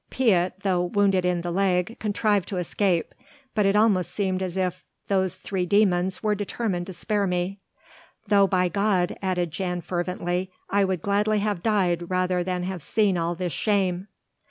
[0.09, 3.13] Piet, though wounded in the leg, contrived to escape,
[3.53, 7.59] but it almost seemed as if those three demons were determined to spare me.
[8.27, 13.15] Though by God," added Jan fervently, "I would gladly have died rather than have seen
[13.15, 14.07] all this shame!